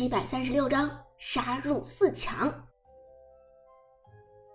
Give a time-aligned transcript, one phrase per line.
[0.00, 2.50] 七百三十六章杀入四强。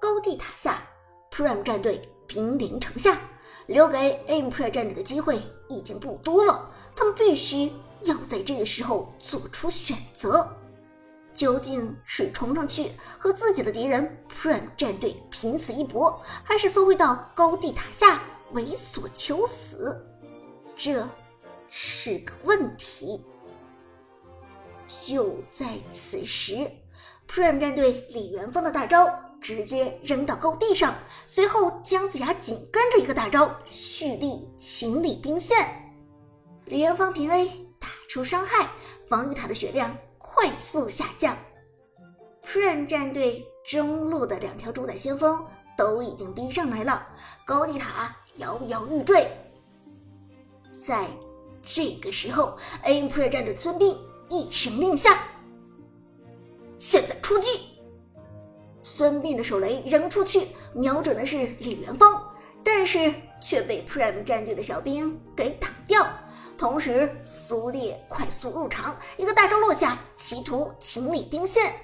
[0.00, 0.82] 高地塔下
[1.30, 3.20] ，Prime 战队兵临城下，
[3.66, 5.38] 留给 Empire 战队的机会
[5.68, 6.70] 已经不多了。
[6.96, 7.70] 他们必须
[8.04, 10.48] 要在这个时候做出选择：
[11.34, 18.22] 究竟是冲上去和自己的敌人 Prime 战队拼死一搏，还是缩回到高地塔下
[18.54, 20.02] 猥琐求死？
[20.74, 21.06] 这
[21.68, 23.22] 是个问题。
[24.88, 26.70] 就在此时
[27.28, 29.08] ，Prime 战队李元芳的大招
[29.40, 30.94] 直接扔到高地上，
[31.26, 35.56] 随后姜子牙紧跟着一个大招蓄力清理兵线。
[36.66, 37.46] 李元芳平 A
[37.78, 38.68] 打出伤害，
[39.08, 41.36] 防御塔的血量快速下降。
[42.44, 45.44] Prime 战队中路的两条主宰先锋
[45.76, 47.06] 都已经逼上来了，
[47.44, 49.28] 高地塔摇摇欲坠。
[50.76, 51.08] 在
[51.62, 53.96] 这个时候，Empire 战队孙膑。
[54.28, 55.18] 一声令下，
[56.78, 57.48] 现在出击！
[58.82, 62.22] 孙膑的手雷扔出去，瞄准的是李元芳，
[62.64, 66.06] 但是却被 Prime 战队的小兵给挡掉。
[66.58, 71.74] 同时，苏烈快速入场，一个大招落下，企图清理兵线。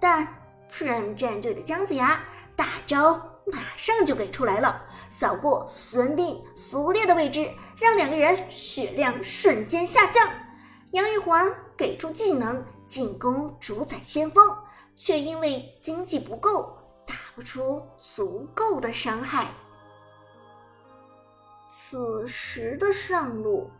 [0.00, 0.26] 但
[0.70, 2.20] Prime 战队的姜子牙
[2.56, 3.14] 大招
[3.46, 7.48] 马上就给出来了，扫过孙膑、苏烈的位置，
[7.80, 10.28] 让两个人血量瞬间下降。
[10.92, 14.56] 杨玉环给出技能进攻主宰先锋，
[14.96, 19.52] 却因为经济不够，打不出足够的伤害。
[21.68, 23.70] 此时的上路，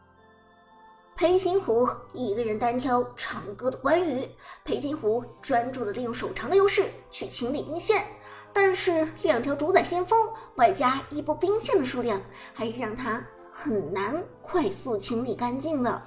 [1.16, 4.28] 裴擒虎一个人单挑长歌的关羽。
[4.62, 8.04] 裴擒虎专注的利用手长的优势去清理兵线，
[8.52, 12.20] 但是两条主宰先锋外加一波兵线的数量，
[12.52, 16.02] 还是让他很难快速清理干净的。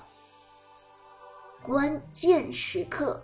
[1.64, 3.22] 关键时刻，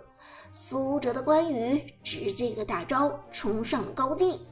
[0.52, 4.46] 苏哲的关羽直接一个大招冲上了高地，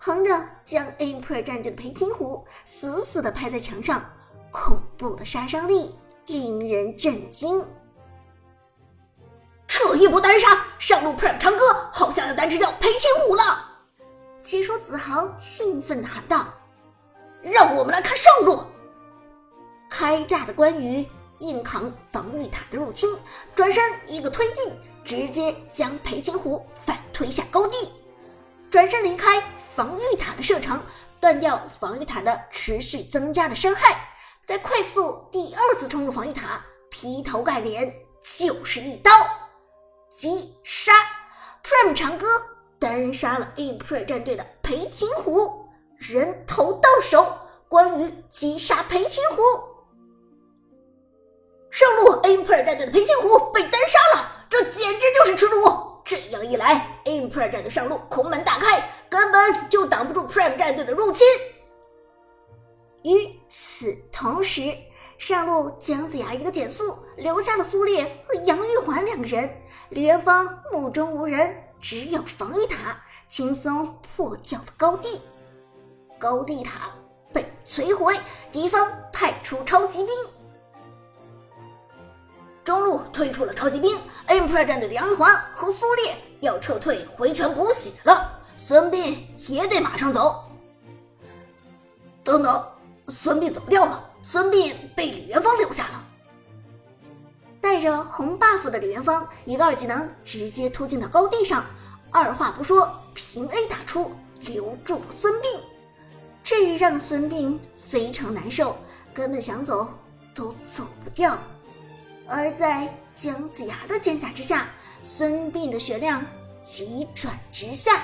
[0.00, 4.04] 横着将 Empire 战队的裴擒虎死死的拍在墙上，
[4.50, 5.94] 恐怖的杀伤力
[6.26, 7.64] 令人震惊。
[9.68, 13.64] 这一波单杀，上路 Prime 长歌好像要单吃掉裴擒虎了。
[14.42, 16.46] 解说子豪兴奋的喊道
[17.40, 18.64] ：“让我们来看上路，
[19.88, 21.06] 开大的关羽。”
[21.40, 23.08] 硬扛防御塔的入侵，
[23.54, 24.72] 转身一个推进，
[25.04, 27.90] 直接将裴擒虎反推下高地。
[28.70, 29.42] 转身离开
[29.74, 30.80] 防御塔的射程，
[31.20, 34.08] 断掉防御塔的持续增加的伤害，
[34.44, 37.94] 再快速第二次冲入防御塔，劈头盖脸
[38.38, 39.10] 就是一刀
[40.08, 40.92] 击杀。
[41.62, 42.26] Prime 长歌
[42.78, 45.66] 单杀了 Empire 战队的裴擒虎，
[45.98, 47.36] 人头到手，
[47.68, 49.42] 关羽击杀裴擒虎。
[52.28, 55.64] Imper 战队的裴擒虎被单杀了，这简直就是耻辱！
[56.04, 61.26] 这样一来，Empire 战队上路空门大开，根本就挡不住 Prime 战队的入侵。
[63.02, 64.76] 与此同时，
[65.16, 69.50] 上路姜子牙一个减速，留下了苏烈和杨玉环两个人。
[69.88, 75.20] 李元芳目中无人，只有防御塔，轻松破掉了高地。
[76.18, 76.90] 高地塔
[77.32, 78.14] 被摧毁，
[78.52, 80.14] 敌方派出超级兵。
[82.68, 90.44] 中路推出了超级兵，Empire 战队的杨玉环和苏烈要撤退回泉补血了，孙膑也得马上走。
[92.22, 92.62] 等等，
[93.06, 94.04] 孙膑走不掉了？
[94.22, 96.04] 孙膑被李元芳留下了。
[97.58, 101.64] 带着红 buff 的李元芳，一个二技能直接突进到高地上，
[102.10, 105.58] 二话不说平 A 打出，留住了孙膑。
[106.44, 108.76] 这让孙膑非常难受，
[109.14, 109.88] 根本想走
[110.34, 111.38] 都走不掉。
[112.28, 114.68] 而在姜子牙的肩甲之下，
[115.02, 116.22] 孙膑的血量
[116.62, 118.02] 急转直下。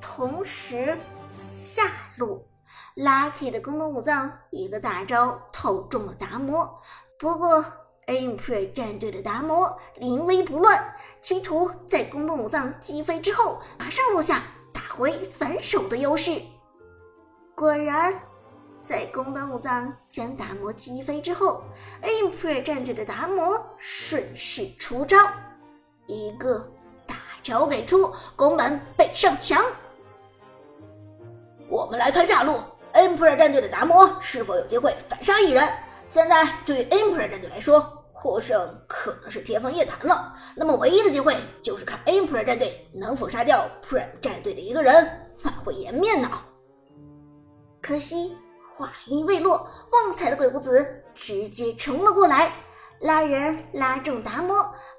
[0.00, 0.96] 同时，
[1.50, 1.84] 下
[2.16, 2.46] 路
[2.96, 6.80] Lucky 的宫本武藏一个大招套中了达摩，
[7.18, 7.64] 不过
[8.06, 14.42] Empire 战队的达摩临危不乱，企图在宫本武藏击飞之后马上落下，
[14.72, 16.40] 打回反手的优势。
[17.54, 18.14] 果然。
[18.86, 21.64] 在宫本武藏将达摩击飞之后
[22.02, 25.18] ，Empire 战队的达摩顺势出招，
[26.06, 26.70] 一个
[27.04, 29.60] 大招给出，宫本被上墙。
[31.68, 32.60] 我们来看下路
[32.94, 35.68] ，Empire 战队的达摩是否有机会反杀一人？
[36.06, 37.80] 现在对于 Empire 战队来说，
[38.12, 40.32] 获胜可能是天方夜谭了。
[40.54, 46.30] 那么唯一的机会就是看 Empire 战队能否杀掉 Prime 战队的一个人，挽回颜面呢？
[47.82, 48.36] 可惜。
[48.76, 52.52] 话音未落，旺财的鬼谷子直接冲了过来。
[53.00, 54.54] 拉人拉中达摩，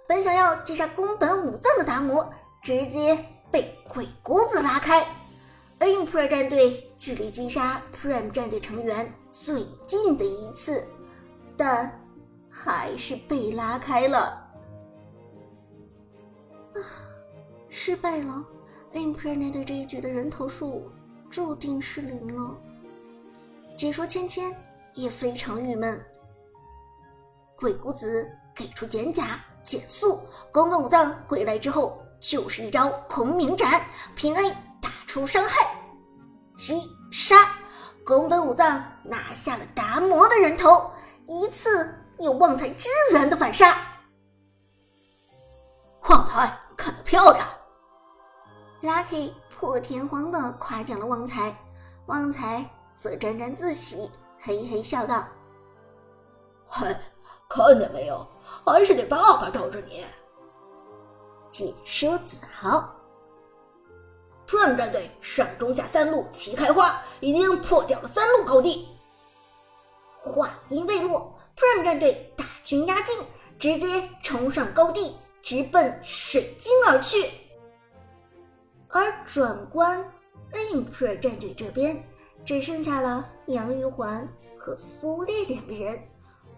[0.08, 2.28] 本想要击杀宫本武藏的达摩，
[2.64, 5.06] 直接被鬼谷子拉开。
[5.80, 10.84] Emperor 战队距离击杀 Prime 战队成员最近的一次，
[11.56, 12.04] 但
[12.50, 14.20] 还是被拉开了。
[16.74, 16.82] 啊，
[17.70, 18.44] 失败了
[18.94, 20.90] ！Emperor 战队这一局的人头数
[21.30, 22.58] 注定是零了。
[23.78, 24.54] 解说芊芊
[24.96, 26.04] 也非常郁闷。
[27.56, 30.20] 鬼谷子给出减甲减速，
[30.52, 33.86] 宫本武藏回来之后就是一招孔明斩，
[34.16, 34.50] 平 A
[34.82, 35.76] 打出伤害，
[36.56, 36.82] 击
[37.12, 37.36] 杀
[38.04, 40.92] 宫本武藏拿下了达摩的人头，
[41.28, 43.78] 一次有旺财支援的反杀。
[46.10, 47.48] 旺财看得漂亮
[48.82, 51.56] ，Lucky 破天荒的夸奖了旺财，
[52.08, 52.68] 旺财。
[52.98, 54.10] 则沾沾自喜，
[54.40, 55.24] 嘿嘿笑道
[56.68, 56.88] ：“嘿，
[57.48, 58.28] 看见没有，
[58.66, 60.04] 还是得爸爸罩着你。”
[61.52, 62.92] 解说子豪
[64.48, 68.90] ，Prime 战队上中下三路齐开花，已经破掉了三路高地。
[70.24, 73.16] 话音未落，Prime 战队大军压境，
[73.60, 77.32] 直接冲上高地，直奔水晶而去。
[78.90, 80.04] 而转观
[80.52, 82.04] Emperor 战队这边。
[82.46, 86.00] 只剩下了杨玉环和苏烈两个人，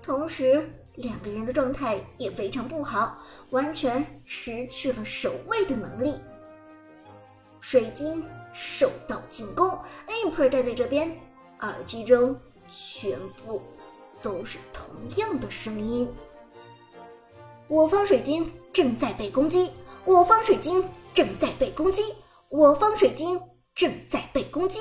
[0.01, 3.17] 同时两个人的状态也非常不好，
[3.49, 6.15] 完全失去了守卫的能力。
[7.59, 8.23] 水晶
[8.53, 9.67] 受到进攻
[10.07, 11.15] ，Emperor 战队这边
[11.59, 12.39] 耳机中
[12.69, 13.61] 全部
[14.21, 16.09] 都是同样的声音：
[17.67, 19.71] 我方水晶正在被攻击，
[20.05, 22.13] 我方水晶正在被攻击，
[22.49, 23.41] 我方水晶
[23.75, 24.79] 正在被攻击。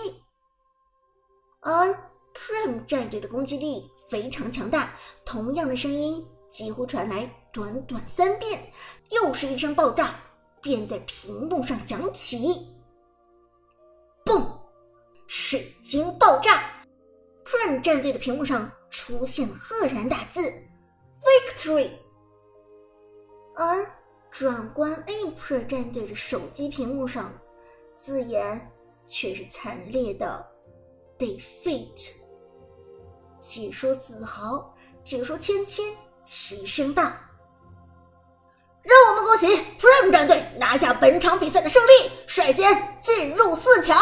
[1.61, 1.89] 而
[2.35, 4.95] Prime 战队的攻击力非常强大，
[5.25, 8.73] 同样的声音几乎传来短短三遍，
[9.11, 10.21] 又是一声爆炸，
[10.63, 12.69] 便在屏幕上响起。
[14.25, 14.47] 嘣！
[15.27, 16.63] 水晶爆炸
[17.45, 20.41] ，Prime 战队的屏幕上出现了赫然大字
[21.21, 21.91] “Victory”，
[23.57, 23.91] 而
[24.31, 27.33] 转关 a p r i l 战队的手机屏幕上，
[27.99, 28.71] 字眼
[29.09, 30.58] 却是惨烈的。
[31.19, 32.13] defeat，
[33.41, 35.93] 解说子豪，解说芊芊
[36.25, 37.03] 齐声道
[38.83, 39.47] ：“让我们恭喜
[39.79, 43.97] Prime 战队拿下本场比赛的胜利，率先进入四强。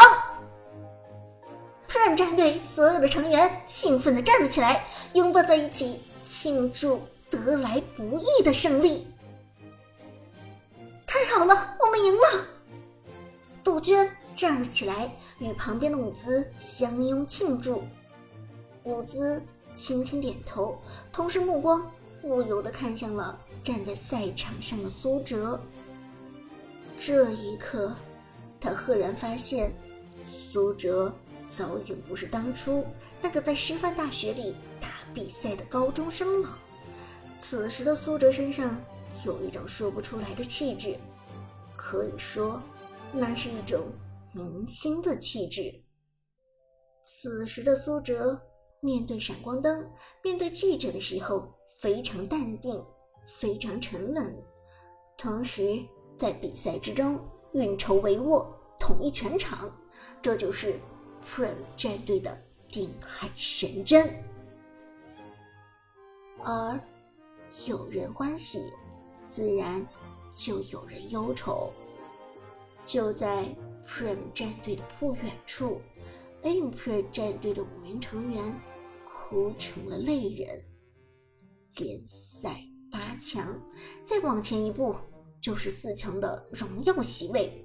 [1.88, 9.06] ”Prime 战队所有的成员兴奋的站了起来，拥抱在一起庆祝得来不易的胜利。
[11.06, 12.46] 太好了，我们赢了！
[13.64, 14.10] 杜鹃。
[14.36, 17.82] 站了起来，与旁边的伍兹相拥庆祝。
[18.84, 19.42] 伍兹
[19.74, 20.78] 轻轻点头，
[21.10, 21.90] 同时目光
[22.20, 25.58] 不由得看向了站在赛场上的苏哲。
[26.98, 27.94] 这一刻，
[28.60, 29.72] 他赫然发现，
[30.24, 31.12] 苏哲
[31.48, 32.86] 早已经不是当初
[33.22, 36.58] 那个在师范大学里打比赛的高中生了。
[37.38, 38.76] 此时的苏哲身上
[39.24, 40.96] 有一种说不出来的气质，
[41.74, 42.60] 可以说，
[43.12, 43.80] 那是一种。
[44.36, 45.82] 明星的气质。
[47.02, 48.38] 此时的苏哲
[48.80, 49.90] 面对闪光灯、
[50.22, 51.50] 面对记者的时候，
[51.80, 52.84] 非常淡定，
[53.26, 54.44] 非常沉稳，
[55.16, 55.82] 同时
[56.18, 57.18] 在比赛之中
[57.54, 58.46] 运筹帷幄，
[58.78, 59.74] 统一全场，
[60.20, 60.78] 这就是
[61.24, 62.38] Prime 战队的
[62.68, 64.22] 定海神针。
[66.44, 66.78] 而
[67.66, 68.70] 有人欢喜，
[69.26, 69.84] 自然
[70.36, 71.72] 就有人忧愁。
[72.84, 73.48] 就在。
[73.86, 75.80] Prime 战队的不远处
[76.42, 78.54] ，Emperor 战队的五名成员
[79.04, 80.64] 哭成了泪人。
[81.76, 83.58] 联赛八强，
[84.02, 84.94] 再往前一步
[85.40, 87.62] 就是四强的荣耀席位。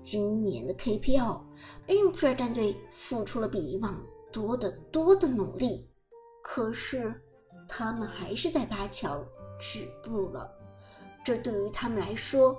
[0.00, 4.00] 今年的 KPL，Emperor 战队付出了比以往
[4.32, 5.90] 多得多的努力，
[6.42, 7.12] 可是
[7.66, 9.26] 他们还是在八强
[9.58, 10.48] 止步了。
[11.24, 12.56] 这对于他们来说，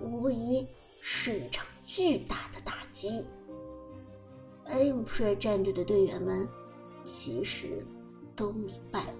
[0.00, 0.66] 无疑
[1.02, 1.66] 是一场。
[1.86, 3.24] 巨大的打击。
[4.68, 6.46] ，Ampere 战队的队员们
[7.04, 7.86] 其实
[8.34, 9.14] 都明白，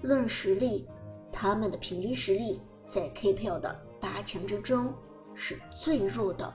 [0.00, 0.86] 论实力，
[1.32, 4.94] 他们的平均实力在 KPL 的八强之中
[5.34, 6.54] 是最弱的。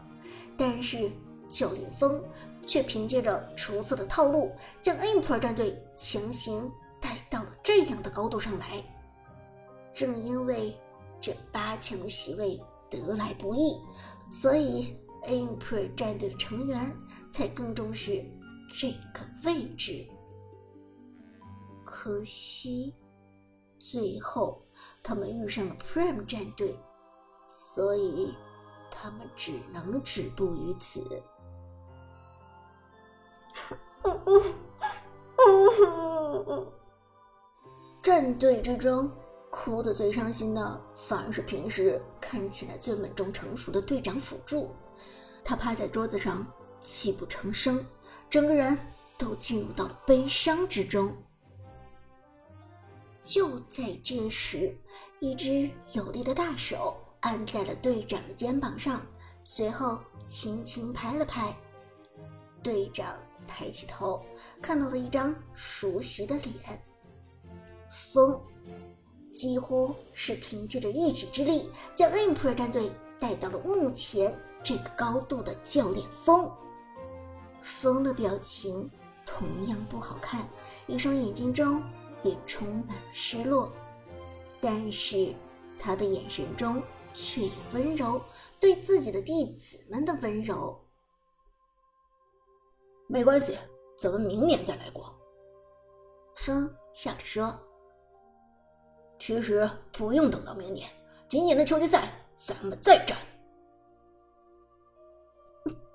[0.57, 1.11] 但是
[1.49, 2.23] 教练峰
[2.65, 4.51] 却凭借着出色的套路，
[4.81, 8.81] 将 Ampere 战队强行带到了这样的高度上来。
[9.93, 10.73] 正因为
[11.19, 12.57] 这八强的席位
[12.89, 13.77] 得来不易，
[14.31, 14.95] 所以。
[15.23, 16.95] Emperor 战队的成员
[17.31, 18.23] 才更重视
[18.77, 20.07] 这个位置，
[21.85, 22.93] 可惜
[23.77, 24.63] 最后
[25.01, 26.77] 他们遇上了 Prime 战队，
[27.47, 28.33] 所以
[28.89, 31.21] 他们只能止步于此。
[38.01, 39.11] 战队之中，
[39.51, 44.71] 哭得最伤心的反而是平时看起来最稳重成熟的队长辅助。
[45.43, 46.45] 他趴在桌子上，
[46.79, 47.85] 泣不成声，
[48.29, 48.77] 整个人
[49.17, 51.15] 都进入到了悲伤之中。
[53.21, 54.75] 就在这时，
[55.19, 59.05] 一只有力的大手按在了队长的肩膀上，
[59.43, 61.55] 随后轻轻拍了拍。
[62.63, 63.17] 队长
[63.47, 64.21] 抬起头，
[64.61, 66.81] 看到了一张熟悉的脸。
[68.13, 68.39] 风，
[69.33, 76.51] 几乎是凭借着一己之力，将 impro 战队带到了目前这个高度的教练风。
[77.61, 78.89] 风的表情
[79.25, 80.47] 同样不好看，
[80.87, 81.81] 一双眼睛中
[82.23, 83.71] 也充满了失落，
[84.61, 85.33] 但是
[85.77, 86.81] 他的眼神中
[87.13, 88.21] 却有温柔，
[88.59, 90.79] 对自己的弟子们的温柔。
[93.07, 93.57] 没关系，
[93.97, 95.13] 咱们明年再来过。
[96.35, 97.59] 风笑着说。
[99.17, 100.89] 其实不用等到明年，
[101.27, 103.17] 今年的秋季赛咱们再战。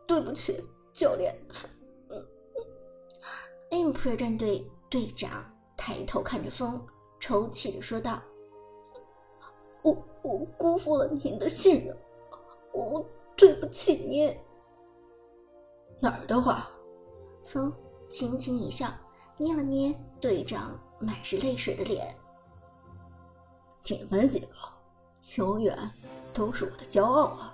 [0.07, 1.35] 对不起，教练。
[3.71, 5.45] Emperor 战队队长
[5.77, 6.85] 抬头看着风，
[7.19, 8.23] 抽泣着说道
[9.83, 11.97] ：“我我辜负了您的信任，
[12.73, 13.05] 我
[13.37, 14.33] 对不起您。”
[16.01, 16.69] 哪儿的话？
[17.43, 17.73] 风
[18.09, 18.89] 轻轻一笑，
[19.37, 22.15] 捏了捏队长满是泪水的脸。
[23.87, 24.49] 你们几个
[25.37, 25.77] 永远
[26.33, 27.54] 都是我的骄傲啊！